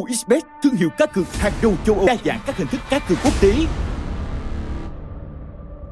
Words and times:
OXBet, 0.00 0.42
thương 0.62 0.74
hiệu 0.74 0.88
cá 0.98 1.06
cược 1.06 1.34
hàng 1.34 1.52
đầu 1.62 1.74
châu 1.86 1.96
Âu, 1.96 2.06
đa 2.06 2.16
dạng 2.24 2.40
các 2.46 2.56
hình 2.56 2.68
thức 2.68 2.80
cá 2.90 2.98
cược 2.98 3.18
quốc 3.24 3.40
tế 3.40 3.54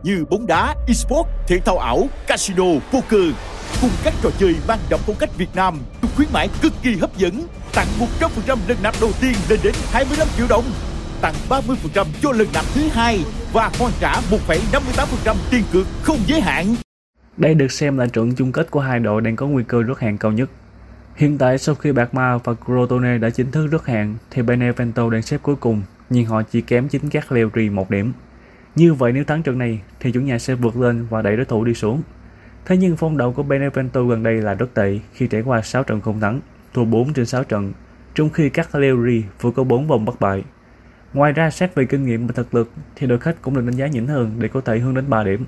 như 0.02 0.24
bóng 0.30 0.46
đá, 0.46 0.74
esports, 0.86 1.30
thể 1.46 1.58
thao 1.58 1.78
ảo, 1.78 2.08
casino, 2.26 2.64
poker 2.92 3.34
cùng 3.80 3.90
các 4.04 4.14
trò 4.22 4.30
chơi 4.38 4.54
mang 4.68 4.78
đậm 4.90 5.00
phong 5.06 5.16
cách 5.18 5.30
Việt 5.36 5.48
Nam, 5.54 5.78
được 6.02 6.08
khuyến 6.16 6.28
mãi 6.32 6.48
cực 6.62 6.72
kỳ 6.82 6.96
hấp 6.96 7.16
dẫn, 7.16 7.46
tặng 7.74 7.86
100% 8.20 8.58
lần 8.68 8.78
nạp 8.82 8.94
đầu 9.00 9.10
tiên 9.20 9.32
lên 9.48 9.60
đến 9.62 9.74
25 9.92 10.28
triệu 10.36 10.46
đồng, 10.48 10.64
tặng 11.20 11.34
30% 11.48 12.06
cho 12.22 12.32
lần 12.32 12.48
nạp 12.54 12.64
thứ 12.74 12.88
hai 12.92 13.20
và 13.52 13.70
hoàn 13.78 13.92
trả 14.00 14.20
1,58% 14.30 15.34
tiền 15.50 15.62
cược 15.72 15.86
không 16.02 16.18
giới 16.26 16.40
hạn. 16.40 16.74
Đây 17.36 17.54
được 17.54 17.72
xem 17.72 17.98
là 17.98 18.06
trận 18.06 18.34
chung 18.34 18.52
kết 18.52 18.70
của 18.70 18.80
hai 18.80 18.98
đội 18.98 19.20
đang 19.20 19.36
có 19.36 19.46
nguy 19.46 19.64
cơ 19.68 19.82
rớt 19.88 19.98
hàng 19.98 20.18
cao 20.18 20.32
nhất. 20.32 20.50
Hiện 21.16 21.38
tại 21.38 21.58
sau 21.58 21.74
khi 21.74 21.92
Bạc 21.92 22.14
Ma 22.14 22.38
và 22.44 22.54
Crotone 22.54 23.18
đã 23.18 23.30
chính 23.30 23.50
thức 23.50 23.68
rớt 23.72 23.86
hạng 23.86 24.14
thì 24.30 24.42
Benevento 24.42 25.10
đang 25.10 25.22
xếp 25.22 25.38
cuối 25.42 25.56
cùng 25.56 25.82
nhưng 26.10 26.26
họ 26.26 26.42
chỉ 26.42 26.60
kém 26.60 26.88
chính 26.88 27.08
các 27.10 27.28
Cagliari 27.28 27.70
một 27.70 27.90
điểm. 27.90 28.12
Như 28.74 28.94
vậy 28.94 29.12
nếu 29.12 29.24
thắng 29.24 29.42
trận 29.42 29.58
này 29.58 29.80
thì 30.00 30.12
chủ 30.12 30.20
nhà 30.20 30.38
sẽ 30.38 30.54
vượt 30.54 30.76
lên 30.76 31.06
và 31.10 31.22
đẩy 31.22 31.36
đối 31.36 31.44
thủ 31.44 31.64
đi 31.64 31.74
xuống. 31.74 32.02
Thế 32.64 32.76
nhưng 32.76 32.96
phong 32.96 33.16
độ 33.16 33.32
của 33.32 33.42
Benevento 33.42 34.02
gần 34.04 34.22
đây 34.22 34.34
là 34.34 34.54
rất 34.54 34.74
tệ 34.74 34.98
khi 35.12 35.26
trải 35.26 35.42
qua 35.42 35.62
6 35.62 35.84
trận 35.84 36.00
không 36.00 36.20
thắng, 36.20 36.40
thua 36.74 36.84
4 36.84 37.12
trên 37.12 37.26
6 37.26 37.44
trận, 37.44 37.72
trong 38.14 38.30
khi 38.30 38.48
các 38.48 38.72
Cagliari 38.72 39.24
vừa 39.40 39.50
có 39.50 39.64
4 39.64 39.86
vòng 39.86 40.04
bất 40.04 40.20
bại. 40.20 40.44
Ngoài 41.12 41.32
ra 41.32 41.50
xét 41.50 41.74
về 41.74 41.84
kinh 41.84 42.06
nghiệm 42.06 42.26
và 42.26 42.32
thực 42.36 42.54
lực 42.54 42.70
thì 42.96 43.06
đội 43.06 43.18
khách 43.18 43.42
cũng 43.42 43.54
được 43.54 43.64
đánh 43.64 43.76
giá 43.76 43.86
nhỉnh 43.86 44.06
hơn 44.06 44.32
để 44.38 44.48
có 44.48 44.60
thể 44.60 44.78
hướng 44.78 44.94
đến 44.94 45.04
3 45.08 45.24
điểm. 45.24 45.46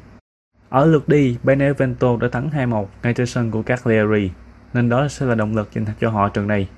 Ở 0.68 0.86
lượt 0.86 1.08
đi, 1.08 1.36
Benevento 1.44 2.16
đã 2.20 2.28
thắng 2.28 2.50
2-1 2.50 2.86
ngay 3.02 3.14
trên 3.14 3.26
sân 3.26 3.50
của 3.50 3.62
các 3.62 3.84
Cagliari, 3.84 4.30
nên 4.74 4.88
đó 4.88 5.08
sẽ 5.08 5.26
là 5.26 5.34
động 5.34 5.56
lực 5.56 5.68
dành 5.72 5.84
cho 6.00 6.10
họ 6.10 6.28
trận 6.28 6.46
này. 6.46 6.68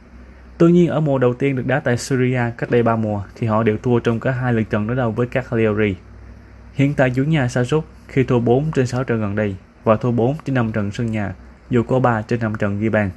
Tuy 0.59 0.73
nhiên 0.73 0.89
ở 0.89 1.01
mùa 1.01 1.19
đầu 1.19 1.35
tiên 1.35 1.57
được 1.57 1.67
đá 1.67 1.81
tại 1.81 1.97
Syria 1.97 2.41
cách 2.59 2.71
đây 2.71 2.83
3 2.83 2.97
mùa 2.97 3.23
thì 3.35 3.47
họ 3.47 3.63
đều 3.63 3.77
thua 3.83 3.99
trong 3.99 4.21
cả 4.21 4.31
hai 4.31 4.53
lượt 4.53 4.71
trận 4.71 4.87
đối 4.87 4.97
đầu 4.97 5.11
với 5.11 5.27
các 5.27 5.51
Cagliari. 5.51 5.97
Hiện 6.75 6.95
tại 6.95 7.11
chủ 7.11 7.25
nhà 7.25 7.49
sa 7.49 7.65
sút 7.65 7.85
khi 8.09 8.25
thua 8.25 8.39
4 8.39 8.71
trên 8.75 8.87
6 8.87 9.05
trận 9.05 9.21
gần 9.21 9.37
đây 9.37 9.57
và 9.85 9.97
thua 9.97 10.11
4 10.11 10.37
trên 10.45 10.55
5 10.55 10.73
trận 10.73 10.91
sân 10.91 11.11
nhà, 11.11 11.35
dù 11.71 11.83
có 11.83 12.01
3 12.01 12.23
trên 12.23 12.41
5 12.41 12.55
trận 12.55 12.81
ghi 12.81 12.89
bàn. 12.89 13.11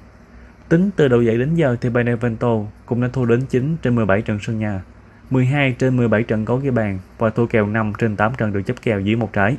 Tính 0.70 0.90
từ 0.96 1.08
đầu 1.08 1.22
giải 1.22 1.38
đến 1.38 1.56
giờ 1.56 1.76
thì 1.82 1.90
Benevento 1.90 2.60
cũng 2.86 3.02
đã 3.02 3.08
thua 3.14 3.26
đến 3.26 3.42
9 3.50 3.78
trên 3.82 3.96
17 3.96 4.22
trận 4.22 4.40
sân 4.42 4.60
nhà, 4.60 4.82
12 5.30 5.76
trên 5.80 5.98
17 5.98 6.24
trận 6.24 6.46
có 6.46 6.56
ghi 6.56 6.70
bàn 6.70 7.00
và 7.18 7.30
thua 7.30 7.46
kèo 7.46 7.68
5 7.68 7.94
trên 7.98 8.16
8 8.16 8.32
trận 8.38 8.54
được 8.54 8.62
chấp 8.62 8.82
kèo 8.82 9.00
dưới 9.00 9.16
một 9.16 9.34
trái. 9.34 9.58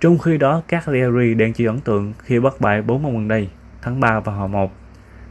Trong 0.00 0.18
khi 0.18 0.38
đó, 0.38 0.62
các 0.68 0.84
Cagliari 0.84 1.34
đang 1.34 1.52
chịu 1.52 1.70
ấn 1.70 1.80
tượng 1.80 2.12
khi 2.18 2.40
bất 2.40 2.60
bại 2.60 2.82
4 2.82 3.02
môn 3.02 3.12
gần 3.12 3.28
đây, 3.28 3.48
thắng 3.84 4.00
3 4.00 4.20
và 4.20 4.32
hòa 4.32 4.46
1. 4.46 4.72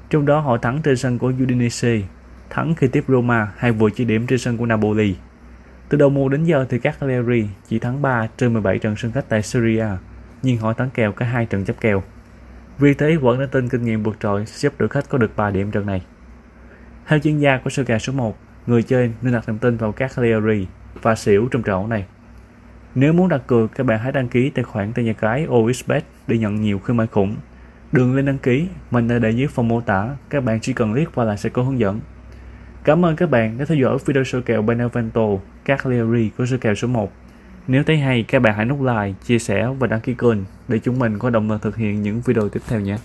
Trong 0.10 0.26
đó 0.26 0.40
họ 0.40 0.58
thắng 0.58 0.82
trên 0.82 0.98
sân 0.98 1.18
của 1.20 1.34
Udinese, 1.44 2.02
thắng 2.50 2.76
khi 2.76 2.88
tiếp 2.88 3.04
Roma 3.08 3.52
hay 3.58 3.72
vừa 3.72 3.90
chỉ 3.90 4.06
điểm 4.06 4.28
trên 4.28 4.40
sân 4.40 4.58
của 4.58 4.66
Napoli. 4.66 5.16
Từ 5.90 5.98
đầu 5.98 6.10
mùa 6.10 6.30
đến 6.30 6.44
giờ 6.44 6.66
thì 6.70 6.80
các 6.80 7.00
Cagliari 7.00 7.48
chỉ 7.68 7.80
thắng 7.80 8.02
3 8.02 8.28
trên 8.38 8.54
17 8.54 8.80
trận 8.80 8.96
sân 8.96 9.12
khách 9.12 9.30
tại 9.30 9.42
Syria, 9.42 9.86
nhưng 10.44 10.58
họ 10.58 10.74
thắng 10.74 10.90
kèo 10.90 11.12
cả 11.12 11.26
hai 11.26 11.46
trận 11.46 11.66
chấp 11.66 11.76
kèo. 11.82 12.04
Vì 12.78 12.94
thế 12.94 13.16
vẫn 13.16 13.40
đã 13.40 13.46
tin 13.46 13.70
kinh 13.70 13.84
nghiệm 13.84 14.04
vượt 14.04 14.16
trội 14.20 14.46
xếp 14.46 14.74
đội 14.78 14.90
khách 14.90 15.10
có 15.10 15.18
được 15.18 15.36
3 15.36 15.52
điểm 15.52 15.72
trận 15.72 15.86
này. 15.86 16.02
Theo 17.08 17.20
chuyên 17.20 17.40
gia 17.40 17.58
của 17.58 17.70
sơ 17.70 17.84
gà 17.84 18.00
số 18.00 18.14
1, 18.14 18.38
người 18.68 18.84
chơi 18.84 19.12
nên 19.22 19.34
đặt 19.34 19.44
niềm 19.48 19.58
tin 19.58 19.78
vào 19.78 19.92
các 19.92 20.12
Cagliari 20.16 20.68
và 21.02 21.16
xỉu 21.16 21.48
trong 21.52 21.64
trận 21.64 21.90
này. 21.90 22.06
Nếu 22.96 23.14
muốn 23.14 23.30
đặt 23.30 23.42
cược, 23.48 23.76
các 23.76 23.84
bạn 23.84 24.00
hãy 24.00 24.12
đăng 24.12 24.28
ký 24.28 24.50
tài 24.50 24.64
khoản 24.64 24.94
tại 24.94 25.06
nhà 25.06 25.14
cái 25.14 25.46
OXBet 25.50 26.04
để 26.28 26.38
nhận 26.38 26.62
nhiều 26.62 26.80
khuyến 26.80 26.98
mãi 26.98 27.08
khủng. 27.08 27.36
Đường 27.94 28.16
lên 28.16 28.26
đăng 28.26 28.38
ký, 28.38 28.68
mình 28.92 29.08
đã 29.08 29.20
để 29.20 29.32
dưới 29.32 29.48
phần 29.48 29.68
mô 29.68 29.82
tả, 29.82 30.16
các 30.30 30.44
bạn 30.44 30.60
chỉ 30.60 30.74
cần 30.74 30.94
click 30.94 31.16
qua 31.16 31.26
là 31.26 31.38
sẽ 31.38 31.50
có 31.50 31.62
hướng 31.62 31.80
dẫn. 31.80 32.00
Cảm 32.84 33.06
ơn 33.06 33.16
các 33.16 33.30
bạn 33.30 33.58
đã 33.58 33.66
theo 33.66 33.78
dõi 33.78 33.98
video 34.06 34.24
sơ 34.24 34.42
kèo 34.42 34.62
Benevento 34.62 35.28
Cagliari 35.66 36.30
của 36.38 36.46
sơ 36.46 36.58
kèo 36.58 36.76
số 36.76 36.88
1. 36.88 37.12
Nếu 37.68 37.84
thấy 37.84 37.98
hay, 37.98 38.24
các 38.24 38.42
bạn 38.42 38.56
hãy 38.56 38.66
nút 38.66 38.82
like, 38.82 39.14
chia 39.26 39.40
sẻ 39.40 39.68
và 39.80 39.88
đăng 39.88 40.02
ký 40.02 40.14
kênh 40.18 40.38
để 40.68 40.80
chúng 40.80 41.00
mình 41.00 41.20
có 41.20 41.30
động 41.30 41.52
lực 41.52 41.62
thực 41.62 41.76
hiện 41.76 42.02
những 42.02 42.22
video 42.22 42.50
tiếp 42.50 42.60
theo 42.68 42.80
nhé. 42.80 42.98